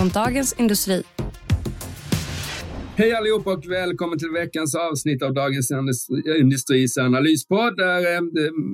[0.00, 1.02] från Dagens Industri.
[2.96, 5.72] Hej allihop och välkommen till veckans avsnitt av Dagens
[6.40, 8.20] Industris analyspodd där eh,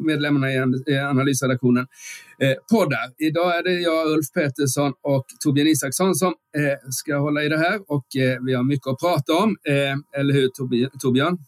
[0.07, 0.47] medlemmarna
[0.87, 1.87] i analysredaktionen
[2.43, 3.07] eh, poddar.
[3.19, 7.59] Idag är det jag, Ulf Pettersson och Torbjörn Isaksson som eh, ska hålla i det
[7.59, 8.07] här och
[8.47, 9.57] vi har mycket att prata om.
[10.17, 10.49] Eller hur
[10.99, 11.39] Torbjörn?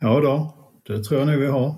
[0.00, 0.54] Ja då,
[0.86, 1.74] det tror jag nog vi har.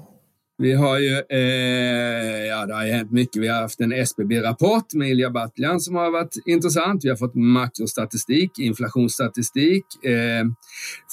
[0.60, 3.42] Vi har ju, eh, ja det har ju hänt mycket.
[3.42, 7.04] Vi har haft en SBB-rapport med Ilja Batljan som har varit intressant.
[7.04, 10.44] Vi har fått makrostatistik, inflationsstatistik eh,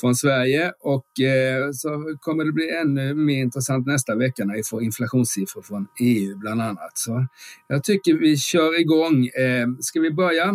[0.02, 4.64] från Sverige och eh, så kommer det bli ännu mer intressant nästa vecka när vi
[4.64, 6.92] får inflationssiffror från EU bland annat.
[6.94, 7.27] Så
[7.67, 9.27] jag tycker vi kör igång.
[9.27, 10.53] Eh, ska vi börja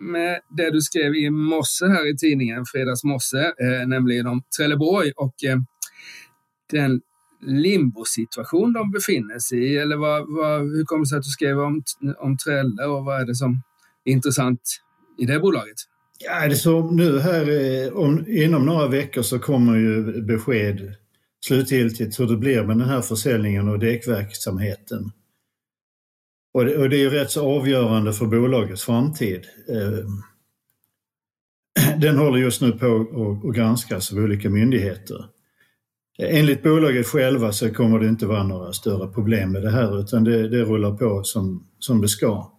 [0.00, 5.12] med det du skrev i morse här i tidningen, fredags morse, eh, nämligen om Trelleborg
[5.16, 5.56] och eh,
[6.70, 7.00] den
[7.42, 9.76] limbosituation de befinner sig i?
[9.76, 11.82] Eller vad, vad, hur kommer det sig att du skrev om,
[12.18, 13.62] om Trelle och vad är det som
[14.04, 14.60] är intressant
[15.18, 15.76] i det bolaget?
[16.18, 20.94] Ja, det så nu här eh, om, inom några veckor så kommer ju besked
[21.44, 25.12] slutgiltigt hur det blir med den här försäljningen och däckverksamheten.
[26.54, 29.46] Och det, och det är ju rätt så avgörande för bolagets framtid.
[29.68, 30.08] Eh,
[31.98, 33.08] den håller just nu på
[33.44, 35.24] att granskas av olika myndigheter.
[36.24, 40.24] Enligt bolaget själva så kommer det inte vara några större problem med det här utan
[40.24, 42.52] det, det rullar på som, som det ska.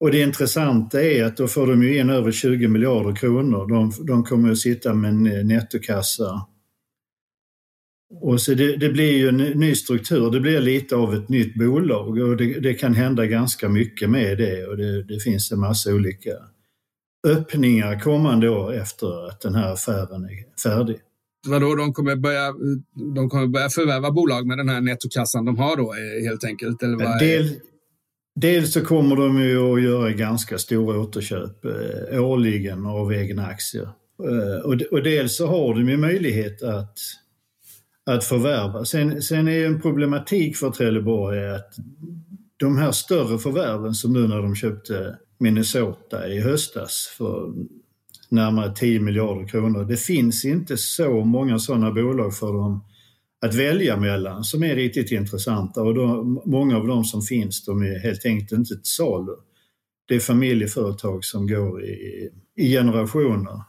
[0.00, 3.68] Och det intressanta är att då får de ju in över 20 miljarder kronor.
[3.68, 6.46] De, de kommer att sitta med en eh, nettokassa.
[8.20, 11.54] Och så det, det, blir ju en ny struktur, det blir lite av ett nytt
[11.54, 15.60] bolag och det, det kan hända ganska mycket med det och det, det finns en
[15.60, 16.30] massa olika
[17.26, 20.96] öppningar kommande år efter att den här affären är färdig.
[21.46, 22.54] Vadå, de kommer, börja,
[23.14, 26.82] de kommer börja förvärva bolag med den här nettokassan de har då eh, helt enkelt?
[26.82, 27.50] Eller vad Del,
[28.34, 33.88] dels så kommer de ju att göra ganska stora återköp eh, årligen av egna aktier.
[34.22, 36.98] Eh, och, och dels så har de ju möjlighet att,
[38.10, 38.84] att förvärva.
[38.84, 41.74] Sen, sen är ju en problematik för Trelleborg att
[42.56, 47.52] de här större förvärven som nu när de köpte Minnesota i höstas för
[48.30, 49.84] närmare 10 miljarder kronor.
[49.84, 52.84] Det finns inte så många sådana bolag för dem
[53.46, 57.82] att välja mellan som är riktigt intressanta och då, många av dem som finns de
[57.82, 59.32] är helt enkelt inte till salu.
[60.08, 63.62] Det är familjeföretag som går i, i generationer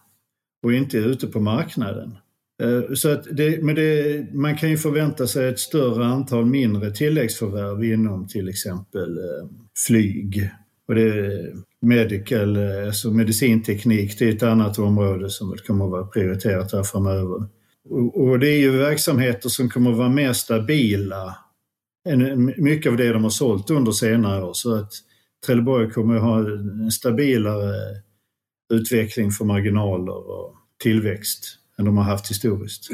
[0.64, 2.18] och inte är ute på marknaden.
[2.64, 6.92] Eh, så att det, men det, man kan ju förvänta sig ett större antal mindre
[6.92, 9.50] tilläggsförvärv inom till exempel eh,
[9.88, 10.50] flyg.
[10.88, 11.32] Och det,
[11.82, 16.84] medical, eh, alltså medicinteknik, det är ett annat område som kommer att vara prioriterat här
[16.84, 17.48] framöver.
[18.14, 21.38] Och det är ju verksamheter som kommer att vara mer stabila
[22.10, 24.54] än mycket av det de har sålt under senare år.
[24.54, 24.92] Så att
[25.46, 27.74] Trelleborg kommer att ha en stabilare
[28.74, 32.92] utveckling för marginaler och tillväxt än de har haft historiskt.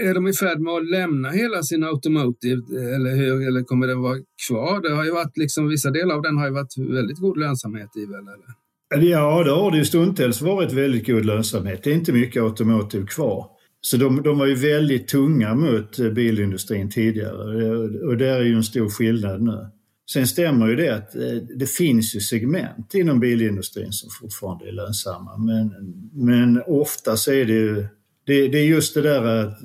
[0.00, 2.62] Är de i färd med att lämna hela sin automotive
[2.94, 4.18] eller, hur, eller kommer den vara
[4.48, 4.82] kvar?
[4.82, 7.96] Det har ju varit liksom, vissa delar av den har ju varit väldigt god lönsamhet
[7.96, 8.20] i väl?
[8.20, 9.10] Eller?
[9.10, 11.80] Ja, det har det ju stundtals varit väldigt god lönsamhet.
[11.84, 13.46] Det är inte mycket automotive kvar.
[13.80, 17.76] Så de, de var ju väldigt tunga mot bilindustrin tidigare
[18.06, 19.70] och det är ju en stor skillnad nu.
[20.12, 24.72] Sen stämmer ju det att eh, det finns ju segment inom bilindustrin som fortfarande är
[24.72, 25.72] lönsamma men,
[26.12, 27.86] men ofta så är det ju
[28.26, 29.58] det, det är just det där att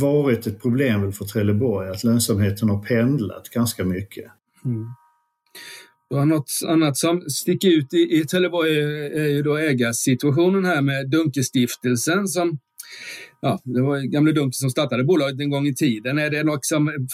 [0.00, 4.24] varit ett problem för Trelleborg att lönsamheten har pendlat ganska mycket.
[4.64, 4.86] Mm.
[6.10, 8.78] Och något annat som sticker ut i, i Trelleborg
[9.14, 12.58] är ju då ägarsituationen här med Dunkestiftelsen som
[13.40, 16.18] Ja, det var gamle Dunke som startade bolaget en gång i tiden.
[16.18, 17.08] Är det något som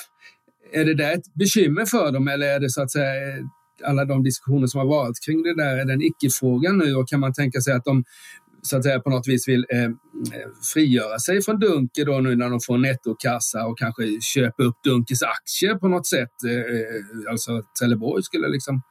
[0.72, 3.44] är det där ett bekymmer för dem eller är det så att säga eh,
[3.84, 7.08] alla de diskussioner som har varit kring det där, är det en icke-fråga nu och
[7.08, 8.04] kan man tänka sig att de
[8.62, 9.90] så att säga på något vis vill eh, eh
[10.74, 15.22] frigöra sig från Dunker då nu när de får nettokassa och kanske köpa upp Dunkers
[15.22, 16.44] aktier på något sätt.
[16.46, 18.82] Eh, eh alltså Trelleborg skulle liksom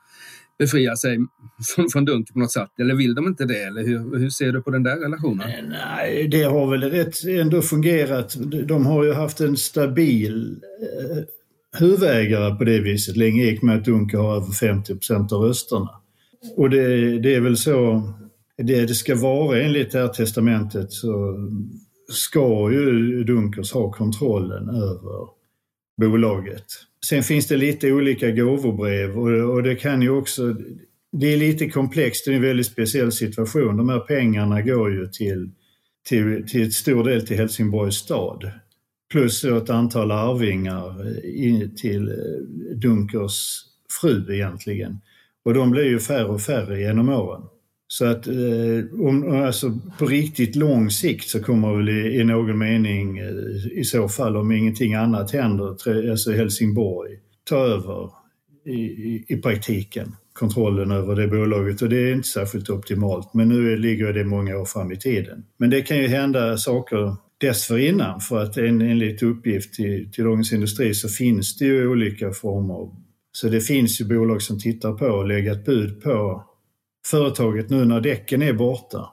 [0.60, 1.18] befria sig
[1.76, 2.80] från, från Dunker på något sätt?
[2.80, 3.64] Eller vill de inte det?
[3.64, 5.50] Eller hur, hur ser du på den där relationen?
[5.70, 8.36] Nej, det har väl rätt ändå fungerat.
[8.68, 11.24] De har ju haft en stabil eh,
[11.78, 13.18] huvudägare på det viset.
[13.18, 15.90] Länge gick med att Dunke har över 50 procent av rösterna.
[16.58, 18.04] och det, det är väl så
[18.58, 21.38] det, det ska vara enligt det här testamentet så
[22.12, 25.28] ska ju Dunkers ha kontrollen över
[26.02, 26.66] bolaget.
[27.10, 30.56] Sen finns det lite olika gåvobrev och, och det kan ju också
[31.12, 33.78] det är lite komplext, det är en väldigt speciell situation.
[33.78, 35.52] De här pengarna går ju till,
[36.08, 38.52] till, till stor del till Helsingborgs stad.
[39.12, 40.96] Plus ett antal arvingar
[41.76, 43.62] till eh, Dunkers
[44.02, 44.98] fru egentligen.
[45.46, 47.42] Och de blir ju färre och färre genom åren.
[47.88, 52.58] Så att eh, om, alltså, på riktigt lång sikt så kommer väl i, i någon
[52.58, 57.12] mening eh, i så fall om ingenting annat händer, alltså Helsingborg
[57.50, 58.10] ta över
[58.66, 63.34] i, i, i praktiken kontrollen över det bolaget och det är inte särskilt optimalt.
[63.34, 65.44] Men nu ligger det många år fram i tiden.
[65.58, 70.54] Men det kan ju hända saker dessförinnan för att en, enligt uppgift till, till Dagens
[70.54, 72.90] Industri så finns det ju olika former.
[73.32, 76.44] Så det finns ju bolag som tittar på och lägger ett bud på
[77.06, 79.10] företaget nu när däcken är borta.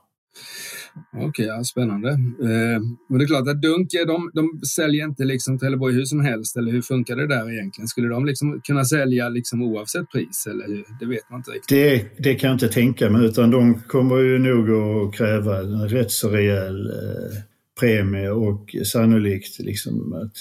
[1.17, 2.11] Okej, okay, ja, spännande.
[2.11, 6.21] Eh, men det är klart att Dunk, de, de säljer inte liksom Trelleborg hur som
[6.21, 7.89] helst, eller hur funkar det där egentligen?
[7.89, 10.85] Skulle de liksom kunna sälja liksom oavsett pris, eller hur?
[11.01, 11.69] Det vet man inte riktigt.
[11.69, 15.89] Det, det kan jag inte tänka mig, utan de kommer ju nog att kräva en
[15.89, 17.43] rätt så rejäl eh,
[17.81, 20.37] premie och sannolikt liksom att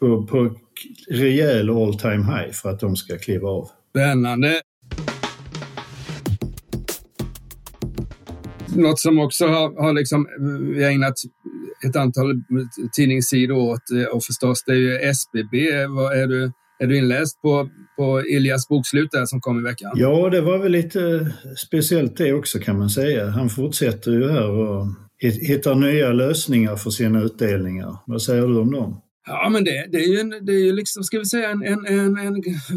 [0.00, 0.54] på, på
[1.10, 3.70] rejäl all time high för att de ska kliva av.
[3.90, 4.60] Spännande.
[8.76, 10.26] något som också har, har liksom,
[10.74, 11.14] vi har ägnat
[11.86, 12.42] ett antal
[12.92, 15.54] tidningssidor åt eh, och förstås det är ju SBB.
[15.68, 19.92] är, du, är du inläst på, på Iljas bokslut där som kom i veckan?
[19.94, 21.32] Ja, det var väl lite
[21.66, 23.30] speciellt det också kan man säga.
[23.30, 24.86] Han fortsätter ju här och
[25.18, 27.96] hittar nya lösningar för sina utdelningar.
[28.06, 29.00] Vad säger du om dem?
[29.28, 31.62] Ja, men det, det är ju, en, det är ju liksom, ska vi säga, en,
[31.62, 32.36] en, en, en,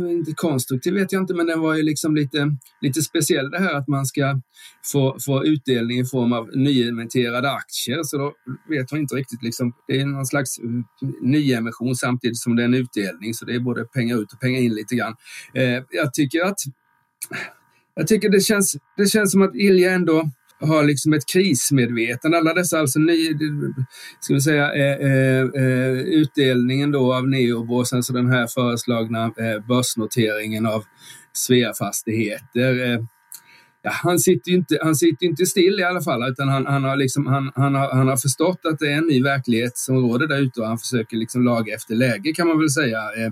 [0.10, 3.74] inte konstruktiv vet jag inte, men den var ju liksom lite, lite speciell det här
[3.74, 4.42] att man ska
[4.92, 8.04] få, få utdelning i form av nyemitterade aktier.
[8.04, 8.34] Så då
[8.70, 10.60] vet man inte riktigt, liksom, det är någon slags
[11.22, 14.60] nyemission samtidigt som det är en utdelning, så det är både pengar ut och pengar
[14.60, 15.16] in lite grann.
[15.54, 16.60] Eh, jag tycker att
[17.96, 22.38] jag tycker det känns, det känns som att Ilja ändå har liksom ett krismedvetande.
[22.38, 23.30] Alla dessa, alltså ny,
[24.20, 29.24] ska vi säga, eh, eh, eh utdelningen då av Neobo, sen så den här föreslagna
[29.26, 30.84] eh, börsnoteringen av
[31.34, 32.94] Svea Fastigheter.
[32.94, 33.00] Eh,
[33.82, 36.84] ja, han, sitter ju inte, han sitter inte still i alla fall, utan han, han,
[36.84, 39.96] har liksom, han, han, har, han har förstått att det är en ny verklighet som
[39.96, 43.32] råder där ute och han försöker liksom laga efter läge kan man väl säga, eh,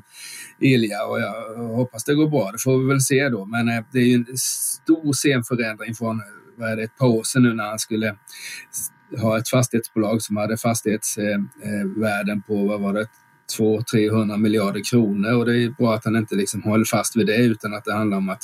[0.59, 1.05] Ilja.
[1.05, 3.45] Och jag hoppas det går bra, det får vi väl se då.
[3.45, 6.21] Men eh, det är ju en stor scenförändring från
[6.57, 8.15] vad är det, ett par år sedan nu när han skulle
[9.17, 13.07] ha ett fastighetsbolag som hade fastighetsvärden på, vad var det,
[13.59, 17.37] 200-300 miljarder kronor och det är bra att han inte liksom håller fast vid det
[17.37, 18.43] utan att det handlar om att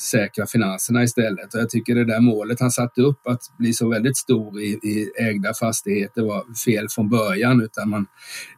[0.00, 1.54] säkra finanserna istället.
[1.54, 4.66] Och jag tycker det där målet han satte upp att bli så väldigt stor i,
[4.66, 8.06] i ägda fastigheter var fel från början utan man,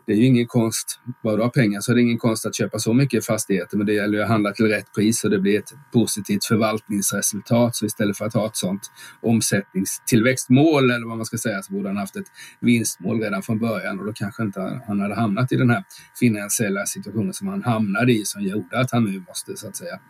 [0.08, 2.54] det är ju ingen konst, bara du har pengar så är det ingen konst att
[2.54, 5.38] köpa så mycket fastigheter men det gäller ju att handla till rätt pris och det
[5.38, 7.76] blir ett positivt förvaltningsresultat.
[7.76, 8.80] Så istället för att ha ett sånt
[9.20, 12.26] omsättningstillväxtmål eller vad man ska säga så borde han haft ett
[12.60, 15.84] vinstmål redan från början och då kanske inte han hade hamnat i den här
[16.20, 20.00] finansiella situationen som han hamnade i som gjorde att han nu måste så att säga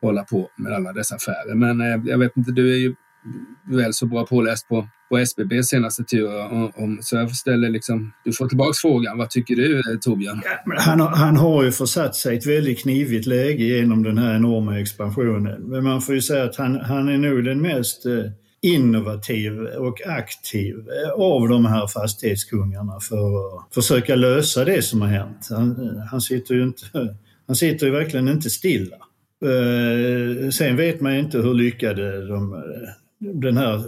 [0.00, 1.54] hålla på med alla dessa affärer.
[1.54, 2.94] Men eh, jag vet inte, du är ju
[3.70, 6.52] väl så bra påläst på, på SBBs senaste tur.
[6.52, 9.18] Om, om, så jag ställer liksom, du får tillbaka frågan.
[9.18, 10.42] Vad tycker du eh, Torbjörn?
[10.78, 14.80] Han, han har ju försatt sig i ett väldigt knivigt läge genom den här enorma
[14.80, 15.62] expansionen.
[15.62, 18.12] Men man får ju säga att han, han är nog den mest eh,
[18.62, 25.08] innovativ och aktiv eh, av de här fastighetskungarna för att försöka lösa det som har
[25.08, 25.46] hänt.
[25.50, 26.82] Han, han sitter ju inte,
[27.46, 28.96] han sitter ju verkligen inte stilla.
[30.52, 32.62] Sen vet man ju inte hur lyckade de,
[33.18, 33.84] den här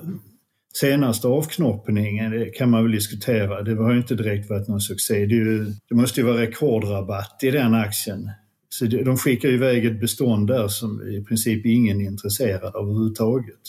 [0.75, 3.63] senaste avknoppningen det kan man väl diskutera.
[3.63, 5.27] Det har ju inte direkt varit någon succé.
[5.27, 8.31] Det, ju, det måste ju vara rekordrabatt i den aktien.
[8.69, 13.61] Så de skickar iväg ett bestånd där som i princip ingen är intresserad av överhuvudtaget.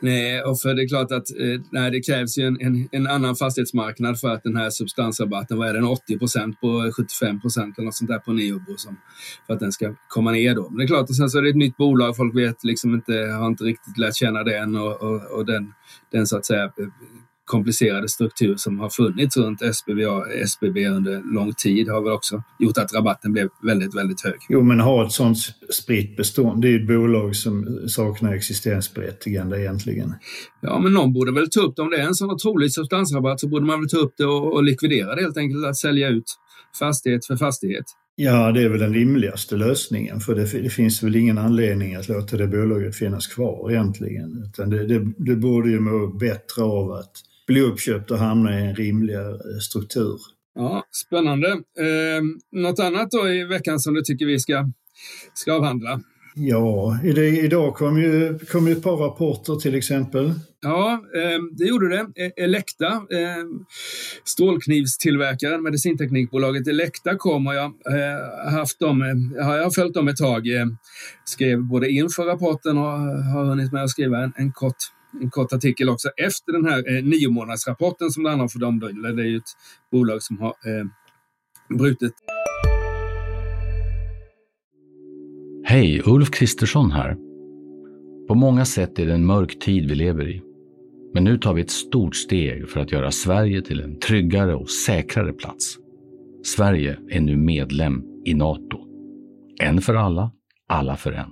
[0.00, 3.06] Nej, och för det är klart att eh, nej, det krävs ju en, en, en,
[3.06, 7.78] annan fastighetsmarknad för att den här substansrabatten, vad är den, 80 procent på 75 procent
[7.78, 8.96] eller något sånt där på Neobo som,
[9.46, 10.68] för att den ska komma ner då.
[10.68, 12.94] Men det är klart, och sen så är det ett nytt bolag, folk vet liksom
[12.94, 15.72] inte, har inte riktigt lärt känna den och, och, och den,
[16.12, 16.70] den så att säga eh,
[17.52, 20.00] komplicerade struktur som har funnits runt SBB,
[20.44, 24.38] SBB under lång tid har väl också gjort att rabatten blev väldigt, väldigt hög.
[24.48, 25.38] Jo, men ha ett sånt
[25.70, 30.14] spritt bestånd, det är ett bolag som saknar existensberättigande egentligen.
[30.60, 31.82] Ja, men någon borde väl ta upp det.
[31.82, 34.52] Om det är en sån otrolig substansrabatt så borde man väl ta upp det och,
[34.52, 36.24] och likvidera det helt enkelt, att sälja ut
[36.78, 37.84] fastighet för fastighet.
[38.16, 42.08] Ja, det är väl den rimligaste lösningen för det, det, finns väl ingen anledning att
[42.08, 44.44] låta det bolaget finnas kvar egentligen.
[44.48, 47.12] Utan det, det, det borde ju må bättre av att
[47.46, 50.18] bli uppköpt och hamna i en rimligare struktur.
[50.54, 51.48] Ja, Spännande.
[51.50, 52.22] Eh,
[52.52, 54.70] något annat då i veckan som du tycker vi ska,
[55.34, 56.00] ska avhandla?
[56.34, 56.98] Ja,
[57.42, 60.32] idag kom ju, kom ju ett par rapporter till exempel.
[60.62, 62.24] Ja, ehm, det gjorde det.
[62.24, 63.64] E- Elekta, ehm,
[64.24, 70.16] stålknivstillverkaren, medicinteknikbolaget Elekta kom och jag eh, haft dem, eh, jag har följt dem ett
[70.16, 70.48] tag.
[70.48, 70.66] Eh,
[71.24, 72.98] skrev både inför rapporten och
[73.34, 74.76] har hunnit med att skriva en, en kort
[75.20, 78.58] en kort artikel också efter den här eh, nio månadsrapporten som det handlar om för
[78.58, 78.80] dem.
[79.16, 79.56] Det är ju ett
[79.90, 80.86] bolag som har eh,
[81.78, 82.14] brutit
[85.64, 87.16] Hej, Ulf Kristersson här.
[88.28, 90.42] På många sätt är det en mörk tid vi lever i.
[91.14, 94.70] Men nu tar vi ett stort steg för att göra Sverige till en tryggare och
[94.70, 95.76] säkrare plats.
[96.44, 98.78] Sverige är nu medlem i Nato.
[99.60, 100.30] En för alla,
[100.68, 101.30] alla för en.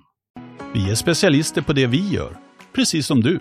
[0.75, 2.37] Vi är specialister på det vi gör,
[2.73, 3.41] precis som du.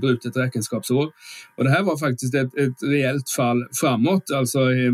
[0.00, 1.12] Brutet räkenskapsår.
[1.56, 4.30] Och det här var faktiskt ett, ett rejält fall framåt.
[4.34, 4.92] Alltså eh,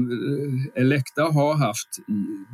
[0.75, 1.89] Elekta har haft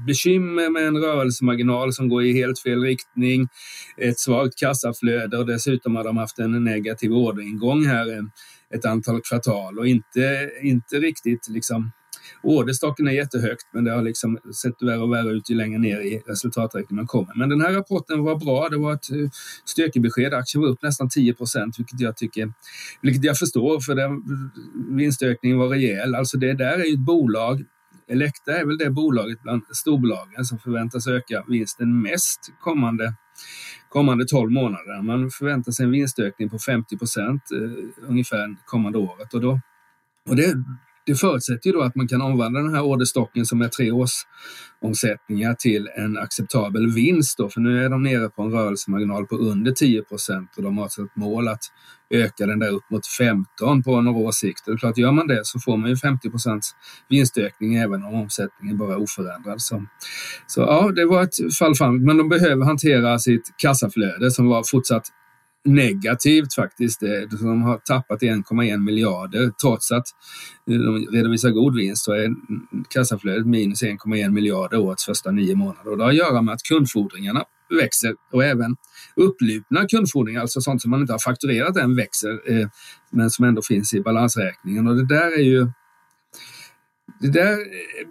[0.06, 3.48] bekymmer med en rörelsemarginal som går i helt fel riktning,
[3.96, 8.06] ett svagt kassaflöde och dessutom har de haft en negativ orderingång här
[8.74, 11.92] ett antal kvartal och inte, inte riktigt liksom
[12.46, 16.00] Orderstocken är jättehögt, men det har liksom sett värre och värre ut ju längre ner
[16.00, 17.34] i resultaträkningen man kommer.
[17.34, 18.68] Men den här rapporten var bra.
[18.68, 19.30] Det var ett eh,
[19.64, 20.34] styrkebesked.
[20.34, 22.52] Aktien var upp nästan 10 procent, vilket jag tycker,
[23.02, 24.22] vilket jag förstår, för den
[24.96, 26.14] vinstökningen var rejäl.
[26.14, 27.64] Alltså det där är ju ett bolag
[28.08, 33.14] Elekta är väl det bolaget bland storbolagen som förväntas öka vinsten mest kommande,
[33.88, 35.02] kommande 12 månader.
[35.02, 39.34] Man förväntar sig en vinstökning på 50 procent eh, ungefär kommande året.
[39.34, 39.60] Och, då,
[40.28, 40.64] och det,
[41.06, 44.12] det förutsätter ju då att man kan omvandla den här orderstocken som är tre års
[44.80, 47.38] omsättningar till en acceptabel vinst.
[47.38, 50.76] Då, för nu är de nere på en rörelsemarginal på under 10 procent och de
[50.76, 51.62] har alltså ett mål att
[52.10, 54.68] öka den där upp mot 15 på några års sikt.
[54.68, 56.70] Och det är klart, gör man det så får man ju 50 procents
[57.08, 59.60] vinstökning även om omsättningen bara är oförändrad.
[59.60, 59.86] Så,
[60.46, 64.64] så ja, det var ett fall framåt, men de behöver hantera sitt kassaflöde som var
[64.70, 65.04] fortsatt
[65.66, 67.02] negativt faktiskt.
[67.02, 67.08] Eh,
[67.40, 70.06] de har tappat 1,1 miljarder trots att
[70.70, 72.34] eh, de redovisar god vinst så är
[72.90, 75.90] kassaflödet minus 1,1 miljarder årets första nio månader.
[75.90, 77.44] Och det har att göra med att kundfordringarna
[77.80, 78.76] växer och även
[79.16, 82.68] upplupna kundfordringar, alltså sånt som man inte har fakturerat än, växer eh,
[83.10, 84.88] men som ändå finns i balansräkningen.
[84.88, 85.68] Och det där är ju
[87.20, 87.58] det där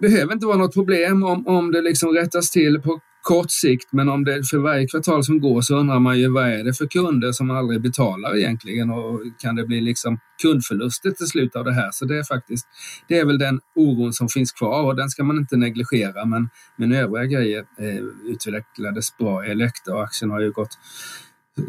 [0.00, 4.08] behöver inte vara något problem om, om det liksom rättas till på kort sikt, men
[4.08, 6.86] om det för varje kvartal som går så undrar man ju vad är det för
[6.86, 11.72] kunder som aldrig betalar egentligen och kan det bli liksom kundförluster till slut av det
[11.72, 11.90] här?
[11.92, 12.66] Så det är faktiskt,
[13.08, 16.24] det är väl den oron som finns kvar och den ska man inte negligera.
[16.24, 20.78] Men, men övriga grejer eh, utvecklades bra Elekta och aktien har ju gått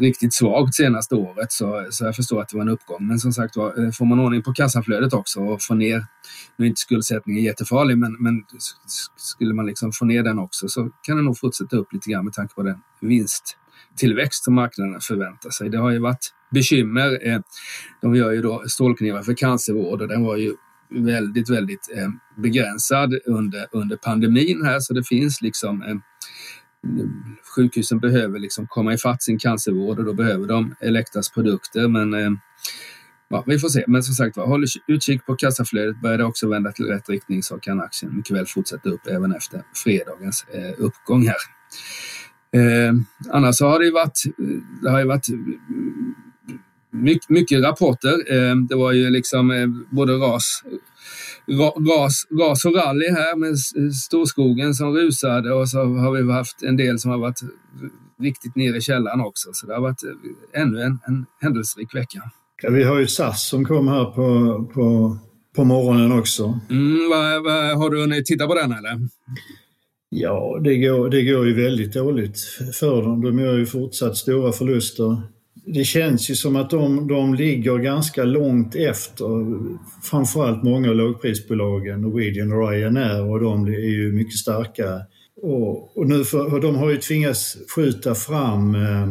[0.00, 3.06] riktigt svagt senaste året så, så jag förstår att det var en uppgång.
[3.06, 6.06] Men som sagt var, eh, får man ordning på kassaflödet också och får ner,
[6.56, 8.42] nu är inte skuldsättningen jättefarlig, men, men
[9.16, 12.24] skulle man liksom få ner den också så kan den nog fortsätta upp lite grann
[12.24, 15.68] med tanke på den vinsttillväxt som marknaden förväntar sig.
[15.68, 17.28] Det har ju varit bekymmer.
[17.28, 17.40] Eh,
[18.02, 20.54] de gör ju då stålknivar för cancervård och den var ju
[20.90, 22.08] väldigt, väldigt eh,
[22.42, 25.82] begränsad under, under pandemin här så det finns liksom
[27.56, 31.88] sjukhusen behöver liksom komma ifatt sin cancervård och då behöver de Elektas produkter.
[31.88, 32.30] Men eh,
[33.28, 33.84] ja, vi får se.
[33.86, 36.00] Men som sagt håll utkik på kassaflödet.
[36.00, 39.32] Börjar det också vända till rätt riktning så kan aktien mycket väl fortsätta upp även
[39.32, 41.36] efter fredagens eh, uppgång här.
[42.52, 42.92] Eh,
[43.30, 44.44] annars så har det ju varit, eh,
[44.82, 45.36] det har ju varit eh,
[46.90, 48.32] mycket, mycket rapporter.
[48.34, 50.62] Eh, det var ju liksom eh, både ras
[52.30, 53.58] gas och rally här med
[53.94, 57.40] storskogen som rusade och så har vi haft en del som har varit
[58.20, 59.48] riktigt nere i källaren också.
[59.52, 60.02] Så det har varit
[60.52, 62.22] ännu en, en händelserik vecka.
[62.62, 65.16] Ja, vi har ju SAS som kom här på, på,
[65.56, 66.60] på morgonen också.
[66.70, 69.08] Mm, vad, vad, har du hunnit titta på den eller?
[70.10, 72.38] Ja, det går, det går ju väldigt dåligt
[72.74, 73.20] för dem.
[73.20, 75.22] De gör ju fortsatt stora förluster
[75.74, 79.26] det känns ju som att de, de ligger ganska långt efter
[80.02, 85.00] framförallt många av lågprisbolagen, Norwegian och Ryanair och de är ju mycket starka.
[85.42, 89.06] Och, och nu för, och de har ju tvingats skjuta fram eh,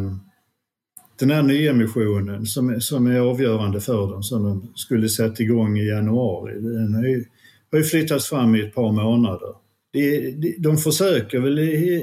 [1.20, 5.88] den här nyemissionen som, som är avgörande för dem, som de skulle sätta igång i
[5.88, 7.26] januari, den har ju,
[7.72, 9.54] har ju flyttats fram i ett par månader.
[9.94, 11.58] De, de, de försöker väl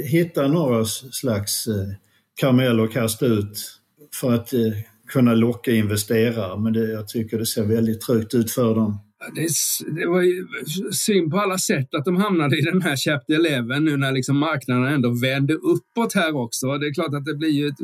[0.04, 1.88] hitta några slags eh,
[2.40, 3.80] karameller att kasta ut
[4.20, 4.60] för att eh,
[5.08, 8.98] kunna locka investerare, men det, jag tycker det ser väldigt trögt ut för dem.
[9.34, 9.48] Det,
[10.00, 10.46] det, var ju
[10.92, 14.38] synd på alla sätt att de hamnade i den här Chapter 11 nu när liksom
[14.38, 16.78] marknaden ändå vände uppåt här också.
[16.78, 17.78] Det är klart att det blir ju ett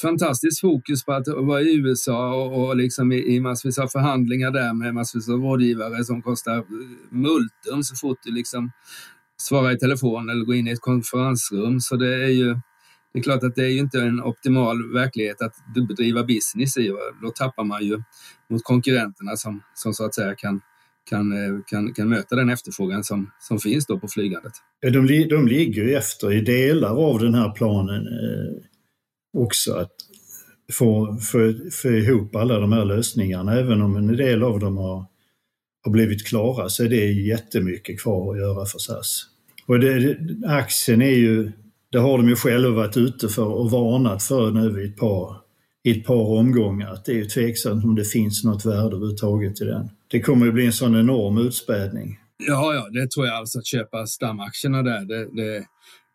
[0.00, 4.50] fantastiskt fokus på att vara i USA och, och liksom i, i massvis av förhandlingar
[4.50, 6.64] där med massvis av rådgivare som kostar
[7.10, 8.70] multum så fort du liksom
[9.40, 11.80] svarar i telefon eller går in i ett konferensrum.
[11.80, 12.56] Så det är ju
[13.18, 15.54] det är klart att det är ju inte en optimal verklighet att
[15.88, 16.88] bedriva business i.
[17.22, 18.02] Då tappar man ju
[18.50, 20.60] mot konkurrenterna som, som så att säga kan,
[21.10, 24.52] kan, eh, kan, kan möta den efterfrågan som, som finns då på flygandet.
[24.82, 28.62] De, de ligger ju efter i delar av den här planen eh,
[29.38, 29.92] också att
[30.72, 33.58] få, få, få ihop alla de här lösningarna.
[33.58, 35.06] Även om en del av dem har,
[35.84, 39.24] har blivit klara så är det jättemycket kvar att göra för SAS.
[39.66, 41.52] Och det, aktien är ju
[41.92, 45.36] det har de ju själva varit ute för och varnat för nu i ett par,
[45.84, 46.92] i ett par omgångar.
[46.92, 49.90] Att det är ju tveksamt om det finns något värde överhuvudtaget i den.
[50.10, 52.18] Det kommer ju bli en sån enorm utspädning.
[52.46, 55.04] Ja, ja, det tror jag alltså att köpa stamaktierna där.
[55.04, 55.64] Det, det,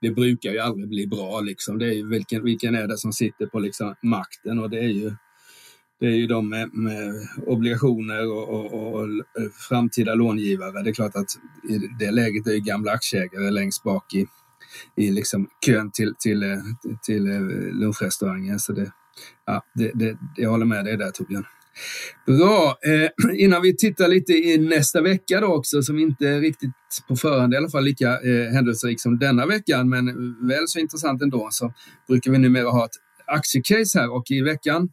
[0.01, 1.80] det brukar ju aldrig bli bra liksom.
[1.80, 4.94] Det är ju vilken, vilken är det som sitter på liksom makten och det är
[4.94, 5.12] ju
[6.00, 7.13] det är ju de med, med
[7.48, 9.08] obligationer och, och, och,
[9.70, 10.84] framtida långivare.
[10.84, 11.30] Det är klart att
[11.70, 14.25] i det läget är ju gamla aktieägare längst bak i,
[14.96, 16.58] i liksom kön till, till, eh,
[17.06, 17.42] till eh,
[17.74, 18.60] lunchrestaurangen.
[18.60, 18.92] Så det,
[19.46, 21.46] ja, det, det, jag håller med dig där Torbjörn.
[22.25, 22.78] Bra!
[22.86, 26.72] Eh, innan vi tittar lite i nästa vecka då också, som inte är riktigt
[27.08, 30.06] på förhand i alla fall lika eh, händelserik som denna veckan, men
[30.48, 31.74] väl så intressant ändå, så
[32.08, 32.92] brukar vi numera ha ett
[33.25, 34.90] aktiecase här och i veckan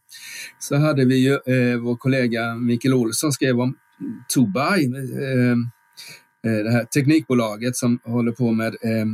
[0.59, 3.75] så hade vi ju eh, vår kollega Mikael Olsson skrev om
[4.29, 4.85] Tobai.
[4.85, 5.57] Eh,
[6.47, 9.07] Eh, det här teknikbolaget som håller på med eh,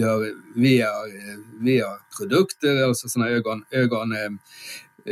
[0.00, 0.18] gör
[0.54, 4.30] VR, eh, VR-produkter, alltså sådana ögon, ögon, eh,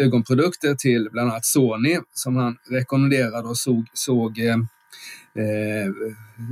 [0.05, 4.57] ögonprodukter till bland annat Sony som han rekommenderade och såg, såg eh,
[5.35, 5.91] eh,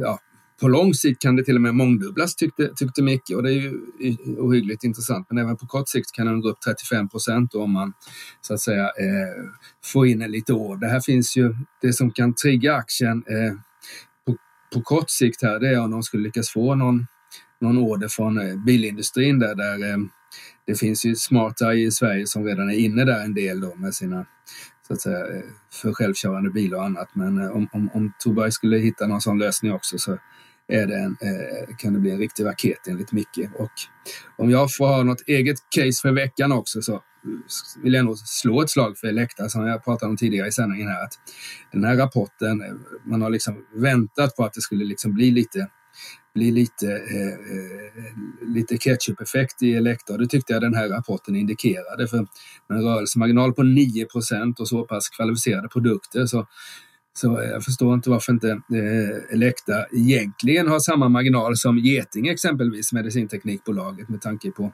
[0.00, 0.18] ja,
[0.60, 3.54] på lång sikt kan det till och med mångdubblas tyckte, tyckte Micke och det är
[3.54, 3.72] ju
[4.38, 5.26] ohyggligt intressant.
[5.30, 7.92] Men även på kort sikt kan den gå upp 35 procent om man
[8.40, 9.44] så att säga eh,
[9.84, 10.76] får in en lite år.
[10.76, 13.54] Det här finns ju det som kan trigga aktien eh,
[14.74, 17.06] på kort sikt här, det är om de skulle lyckas få någon,
[17.60, 19.98] någon order från eh, bilindustrin där, där eh,
[20.66, 23.94] det finns ju smarta i Sverige som redan är inne där en del då med
[23.94, 24.26] sina
[24.86, 27.08] så att säga, eh, för självkörande bilar och annat.
[27.14, 30.18] Men om, om, om Tubai skulle hitta någon sån lösning också så
[30.68, 31.16] är det en,
[31.78, 33.38] kan det bli en riktig raket enligt Micke.
[33.58, 33.70] Och
[34.36, 37.02] om jag får ha något eget case för veckan också så
[37.82, 40.88] vill jag nog slå ett slag för Elekta som jag pratade om tidigare i sändningen
[40.88, 41.04] här.
[41.04, 41.12] Att
[41.72, 42.62] den här rapporten,
[43.04, 45.68] man har liksom väntat på att det skulle liksom bli lite
[46.34, 50.16] bli lite, eh, eh lite ketchup-effekt i Elekta.
[50.16, 52.08] Det tyckte jag den här rapporten indikerade.
[52.08, 52.16] För
[52.68, 54.06] med en rörelsemarginal på 9
[54.58, 56.46] och så pass kvalificerade produkter så
[57.20, 62.92] så jag förstår inte varför inte eh, Elekta egentligen har samma marginal som Geting exempelvis,
[62.92, 64.72] medicinteknikbolaget med tanke på,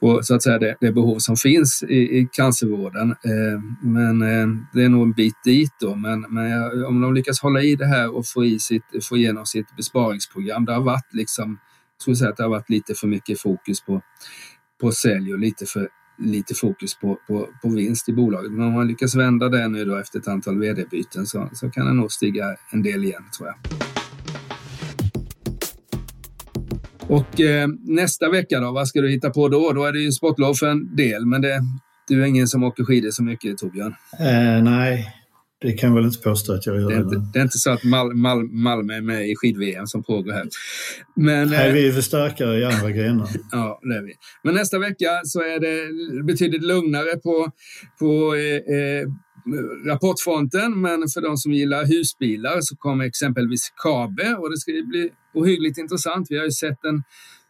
[0.00, 3.10] på så att säga, det, det behov som finns i, i cancervården.
[3.10, 5.94] Eh, men eh, det är nog en bit dit då.
[5.94, 9.46] Men, men om de lyckas hålla i det här och få, i sitt, få igenom
[9.46, 11.58] sitt besparingsprogram, det har varit liksom,
[11.96, 14.02] jag skulle säga att det har varit lite för mycket fokus på,
[14.80, 18.52] på sälj och lite för lite fokus på, på, på vinst i bolaget.
[18.52, 21.86] Men om man lyckas vända det nu då efter ett antal vd-byten så, så kan
[21.86, 23.56] det nog stiga en del igen tror jag.
[27.08, 29.72] Och eh, nästa vecka då, vad ska du hitta på då?
[29.72, 31.60] Då är det ju sportlov för en del, men det,
[32.08, 33.94] du är ingen som åker skidor så mycket Torbjörn?
[34.20, 35.21] Eh, nej,
[35.62, 36.88] det kan jag väl inte påstå att jag gör.
[36.88, 39.86] Det är inte, det är inte så att Mal, Mal, Malmö är med i skid-VM
[39.86, 40.48] som pågår här.
[41.16, 43.28] Men, Nej, eh, vi är för starkare i andra grenar.
[43.52, 44.12] ja, det är vi.
[44.44, 47.50] Men nästa vecka så är det betydligt lugnare på,
[47.98, 49.06] på eh, eh,
[49.86, 50.80] rapportfronten.
[50.80, 55.78] Men för de som gillar husbilar så kommer exempelvis Kabe och det ska bli ohyggligt
[55.78, 56.26] intressant.
[56.30, 57.02] Vi har ju sett en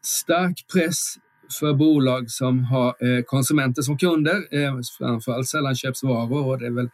[0.04, 1.14] stark press
[1.60, 6.88] för bolag som har eh, konsumenter som kunder, eh, framförallt sällanköpsvaror och det är väl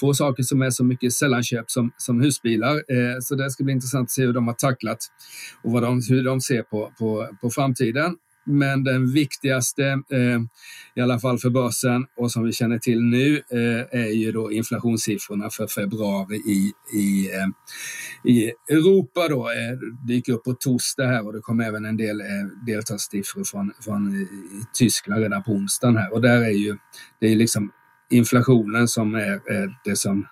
[0.00, 2.74] få saker som är så mycket sällanköp som, som husbilar.
[2.74, 4.98] Eh, så det ska bli intressant att se hur de har tacklat
[5.62, 10.40] och vad de, hur de ser på, på, på framtiden men den viktigaste, eh,
[10.94, 14.52] i alla fall för börsen och som vi känner till nu, eh, är ju då
[14.52, 17.46] inflationssiffrorna för februari i, i, eh,
[18.32, 19.28] i Europa.
[19.28, 22.26] Då, eh, Det gick upp på torsdag här och det kom även en del eh,
[22.66, 24.28] deltagssiffror från, från eh,
[24.74, 26.76] Tyskland redan på onsdagen här och där är ju,
[27.20, 27.72] det är liksom
[28.10, 30.26] inflationen som är, är det som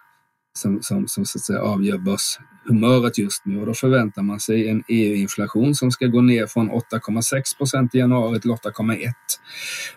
[0.59, 4.69] som, som, som så att säga avgör börshumöret just nu och då förväntar man sig
[4.69, 9.13] en EU-inflation som ska gå ner från 8,6 procent i januari till 8,1.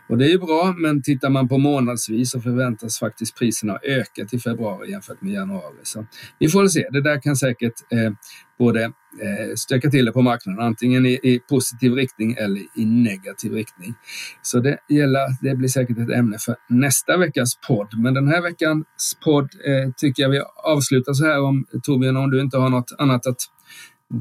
[0.10, 4.26] Och det är ju bra, men tittar man på månadsvis så förväntas faktiskt priserna öka
[4.26, 5.80] till februari jämfört med januari.
[5.84, 6.06] Så
[6.40, 8.12] vi får väl se, det där kan säkert eh,
[8.60, 13.54] både Eh, stöka till det på marknaden, antingen i, i, positiv riktning eller i negativ
[13.54, 13.94] riktning.
[14.42, 17.88] Så det, gäller, det blir säkert ett ämne för nästa veckas podd.
[17.98, 22.32] Men den här veckans podd eh, tycker jag vi avslutar så här om Torbjörn, om
[22.32, 23.38] du inte har något annat att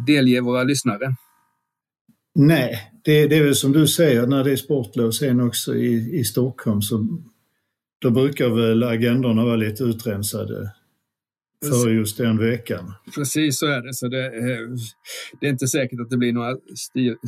[0.06, 1.14] delge våra lyssnare.
[2.34, 6.20] Nej, det, det är väl som du säger när det är sportlov sen också i,
[6.20, 7.06] i Stockholm så
[8.00, 10.72] då brukar väl agendorna vara lite utrensade
[11.68, 12.92] för just den veckan.
[13.14, 13.94] Precis så är det.
[13.94, 14.68] Så det, eh,
[15.40, 16.56] det är inte säkert att det blir några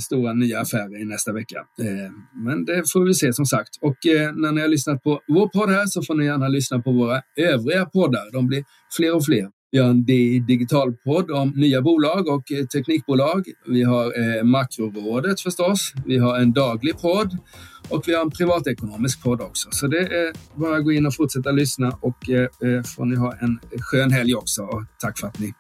[0.01, 1.59] stora nya affärer i nästa vecka.
[1.59, 2.12] Eh,
[2.45, 3.71] men det får vi se som sagt.
[3.81, 6.79] Och eh, när ni har lyssnat på vår podd här så får ni gärna lyssna
[6.83, 8.33] på våra övriga poddar.
[8.33, 8.64] De blir
[8.97, 9.49] fler och fler.
[9.74, 10.04] Vi har en
[10.46, 13.44] digitalpodd om nya bolag och teknikbolag.
[13.66, 15.92] Vi har Makrorådet förstås.
[16.06, 17.38] Vi har en daglig podd
[17.88, 19.68] och vi har en privatekonomisk podd också.
[19.72, 23.16] Så det är bara att gå in och fortsätta lyssna och eh, eh, får ni
[23.16, 24.62] ha en skön helg också.
[24.62, 25.54] Och tack för att ni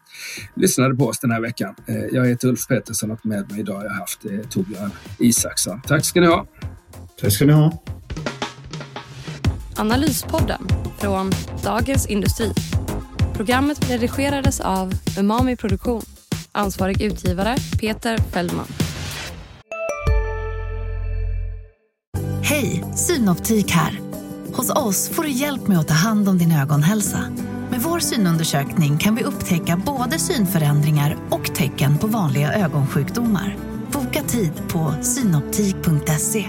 [0.54, 1.74] lyssnade på oss den här veckan.
[1.86, 5.80] Eh, jag heter Ulf Pettersson och med mig idag har jag haft eh, Torbjörn Isaksson.
[5.86, 6.46] Tack ska ni ha.
[7.20, 7.82] Tack ska ni ha.
[9.76, 10.62] Analyspodden
[10.98, 11.30] från
[11.64, 12.52] Dagens Industri.
[13.34, 16.02] Programmet redigerades av Umami Produktion.
[16.52, 18.66] Ansvarig utgivare Peter Fellman.
[22.42, 24.00] Hej, Synoptik här.
[24.54, 27.24] Hos oss får du hjälp med att ta hand om din ögonhälsa.
[27.70, 33.56] Med vår synundersökning kan vi upptäcka både synförändringar och tecken på vanliga ögonsjukdomar.
[33.92, 36.48] Boka tid på synoptik.se.